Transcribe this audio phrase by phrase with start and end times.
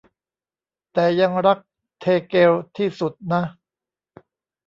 [0.93, 1.59] แต่ยังรัก
[1.99, 3.41] เทเกลที่สุดนะ